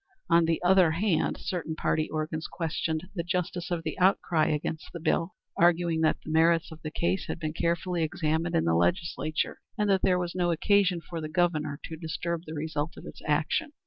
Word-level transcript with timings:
On 0.31 0.45
the 0.45 0.59
other 0.63 0.89
hand, 0.89 1.37
certain 1.39 1.75
party 1.75 2.09
organs 2.09 2.47
questioned 2.47 3.07
the 3.13 3.21
justice 3.21 3.69
of 3.69 3.83
the 3.83 3.99
outcry 3.99 4.47
against 4.47 4.89
the 4.91 4.99
bill, 4.99 5.35
arguing 5.55 6.01
that 6.01 6.17
the 6.25 6.31
merits 6.31 6.71
of 6.71 6.81
the 6.81 6.89
case 6.89 7.27
had 7.27 7.37
been 7.39 7.53
carefully 7.53 8.01
examined 8.01 8.55
in 8.55 8.65
the 8.65 8.73
Legislature 8.73 9.59
and 9.77 9.87
that 9.91 10.01
there 10.01 10.17
was 10.17 10.33
no 10.33 10.49
occasion 10.49 11.01
for 11.07 11.21
the 11.21 11.29
Governor 11.29 11.79
to 11.83 11.97
disturb 11.97 12.45
the 12.47 12.55
result 12.55 12.97
of 12.97 13.05
its 13.05 13.21
action. 13.27 13.73